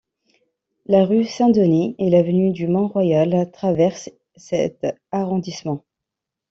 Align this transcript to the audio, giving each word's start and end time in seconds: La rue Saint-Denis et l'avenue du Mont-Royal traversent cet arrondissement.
La 0.87 1.05
rue 1.05 1.25
Saint-Denis 1.25 1.93
et 1.99 2.09
l'avenue 2.09 2.49
du 2.51 2.67
Mont-Royal 2.67 3.51
traversent 3.53 4.09
cet 4.35 4.83
arrondissement. 5.11 5.83